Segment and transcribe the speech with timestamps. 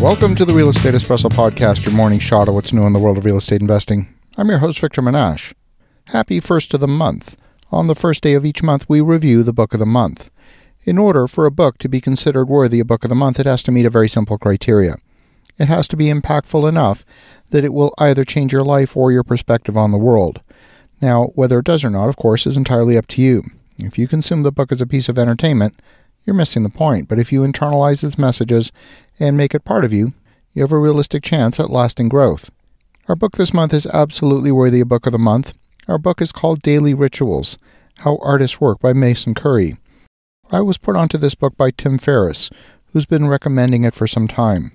[0.00, 2.98] Welcome to the Real Estate Espresso Podcast, your morning shot of what's new in the
[2.98, 4.08] world of real estate investing.
[4.38, 5.52] I'm your host, Victor Menasce.
[6.06, 7.36] Happy first of the month.
[7.70, 10.30] On the first day of each month, we review the book of the month.
[10.84, 13.44] In order for a book to be considered worthy a book of the month, it
[13.44, 14.96] has to meet a very simple criteria.
[15.58, 17.04] It has to be impactful enough
[17.50, 20.40] that it will either change your life or your perspective on the world.
[21.02, 23.44] Now, whether it does or not, of course, is entirely up to you.
[23.76, 25.78] If you consume the book as a piece of entertainment,
[26.30, 27.08] you're missing the point.
[27.08, 28.70] But if you internalize its messages
[29.18, 30.14] and make it part of you,
[30.52, 32.52] you have a realistic chance at lasting growth.
[33.08, 35.54] Our book this month is absolutely worthy a book of the month.
[35.88, 37.58] Our book is called Daily Rituals
[37.98, 39.76] How Artists Work by Mason Currey.
[40.52, 42.48] I was put onto this book by Tim Ferriss,
[42.92, 44.70] who's been recommending it for some time.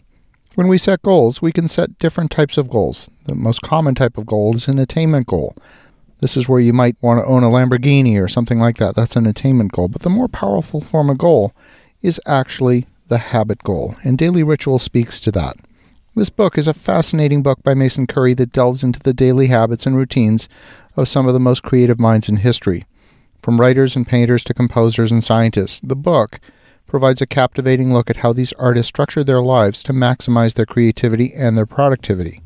[0.56, 3.10] When we set goals, we can set different types of goals.
[3.28, 5.56] The most common type of goal is an attainment goal.
[6.20, 8.96] This is where you might want to own a Lamborghini or something like that.
[8.96, 9.88] That's an attainment goal.
[9.88, 11.54] But the more powerful form of goal
[12.02, 15.58] is actually the habit goal, and Daily Ritual speaks to that.
[16.16, 19.86] This book is a fascinating book by Mason Currey that delves into the daily habits
[19.86, 20.48] and routines
[20.96, 22.86] of some of the most creative minds in history.
[23.42, 26.40] From writers and painters to composers and scientists, the book
[26.88, 31.34] provides a captivating look at how these artists structure their lives to maximize their creativity
[31.34, 32.42] and their productivity.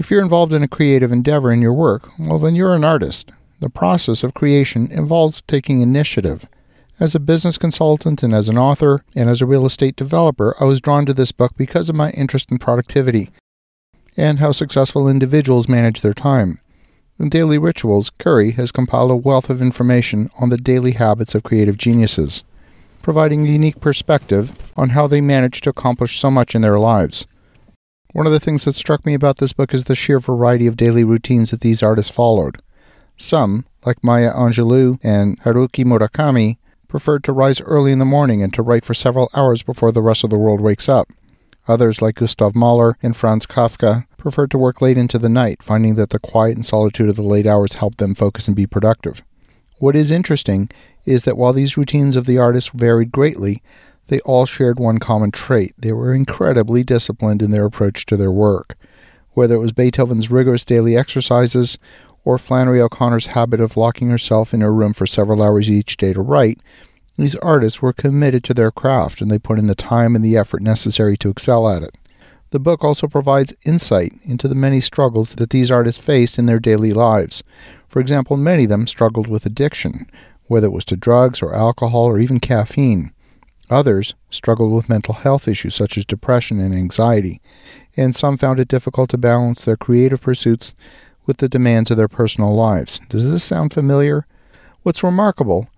[0.00, 3.32] If you're involved in a creative endeavor in your work, well, then you're an artist.
[3.60, 6.46] The process of creation involves taking initiative.
[6.98, 10.64] As a business consultant and as an author and as a real estate developer, I
[10.64, 13.28] was drawn to this book because of my interest in productivity
[14.16, 16.60] and how successful individuals manage their time.
[17.18, 21.42] In Daily Rituals, Currey has compiled a wealth of information on the daily habits of
[21.42, 22.42] creative geniuses,
[23.02, 27.26] providing a unique perspective on how they manage to accomplish so much in their lives.
[28.12, 30.76] One of the things that struck me about this book is the sheer variety of
[30.76, 32.60] daily routines that these artists followed.
[33.16, 36.56] Some, like Maya Angelou and Haruki Murakami,
[36.88, 40.02] preferred to rise early in the morning and to write for several hours before the
[40.02, 41.08] rest of the world wakes up.
[41.68, 45.94] Others, like Gustav Mahler and Franz Kafka, preferred to work late into the night, finding
[45.94, 49.22] that the quiet and solitude of the late hours helped them focus and be productive.
[49.78, 50.68] What is interesting
[51.06, 53.62] is that while these routines of the artists varied greatly,
[54.10, 55.72] they all shared one common trait.
[55.78, 58.76] They were incredibly disciplined in their approach to their work.
[59.34, 61.78] Whether it was Beethoven's rigorous daily exercises
[62.24, 66.12] or Flannery O'Connor's habit of locking herself in her room for several hours each day
[66.12, 66.60] to write,
[67.16, 70.36] these artists were committed to their craft and they put in the time and the
[70.36, 71.94] effort necessary to excel at it.
[72.50, 76.58] The book also provides insight into the many struggles that these artists faced in their
[76.58, 77.44] daily lives.
[77.86, 80.10] For example, many of them struggled with addiction,
[80.48, 83.12] whether it was to drugs or alcohol or even caffeine.
[83.70, 87.40] Others struggled with mental health issues such as depression and anxiety,
[87.96, 90.74] and some found it difficult to balance their creative pursuits
[91.24, 93.00] with the demands of their personal lives.
[93.08, 94.26] Does this sound familiar?
[94.82, 95.68] What's remarkable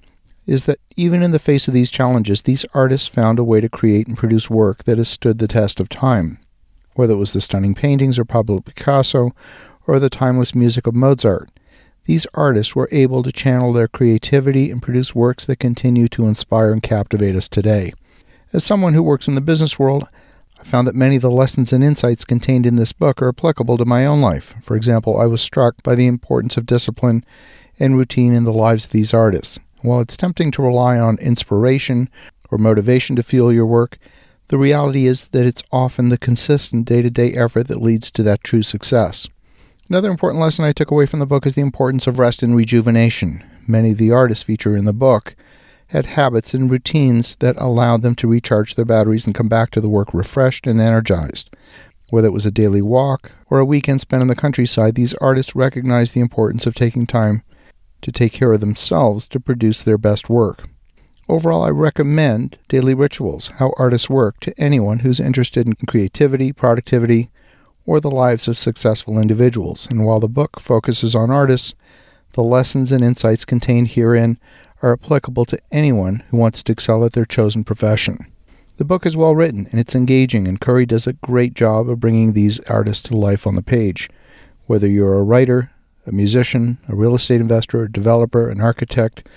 [0.47, 3.69] is that even in the face of these challenges, these artists found a way to
[3.69, 6.39] create and produce work that has stood the test of time.
[6.95, 9.33] Whether it was the stunning paintings of Pablo Picasso
[9.87, 11.51] or the timeless music of Mozart,
[12.05, 16.73] these artists were able to channel their creativity and produce works that continue to inspire
[16.73, 17.93] and captivate us today.
[18.53, 20.09] As someone who works in the business world,
[20.61, 23.79] I found that many of the lessons and insights contained in this book are applicable
[23.79, 24.55] to my own life.
[24.63, 27.25] For example, I was struck by the importance of discipline
[27.79, 29.59] and routine in the lives of these artists.
[29.81, 32.09] While it's tempting to rely on inspiration
[32.51, 33.99] or motivation to fuel your work,
[34.49, 38.23] the reality is that it's often the consistent day to day effort that leads to
[38.23, 39.27] that true success.
[39.93, 42.57] Another important lesson I took away from the book is the importance of rest and
[42.57, 43.45] rejuvenation.
[43.67, 45.37] Many of the artists featured in the book
[45.89, 49.83] had habits and routines that allowed them to recharge their batteries and come back to
[49.83, 51.55] the work refreshed and energized.
[52.09, 55.55] Whether it was a daily walk or a weekend spent in the countryside, these artists
[55.55, 57.43] recognized the importance of taking time
[58.01, 60.71] to take care of themselves to produce their best work.
[61.29, 67.29] Overall, I recommend Daily Rituals How Artists Work to anyone who's interested in creativity, productivity,
[67.87, 69.87] or the lives of successful individuals.
[69.91, 71.75] And while the book focuses on artists,
[72.35, 74.39] the lessons and insights contained herein
[74.83, 78.27] are applicable to anyone who wants to excel at their chosen profession.
[78.79, 82.01] The book is well written and it's engaging, and Currey does a great job of
[82.01, 84.09] bringing these artists to life on the page.
[84.67, 85.71] Whether you're a writer,
[86.07, 89.29] a musician, a real estate investor, a developer, an architect,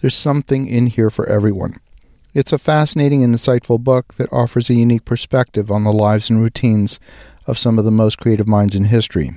[0.00, 1.80] there's something in here for everyone.
[2.34, 6.40] It's a fascinating and insightful book that offers a unique perspective on the lives and
[6.40, 6.98] routines
[7.46, 9.32] of some of the most creative minds in history.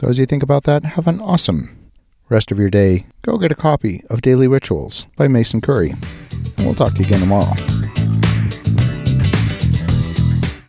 [0.00, 1.90] So, as you think about that, have an awesome
[2.28, 3.06] rest of your day.
[3.22, 5.92] Go get a copy of Daily Rituals by Mason Currey,
[6.56, 7.54] And we'll talk to you again tomorrow.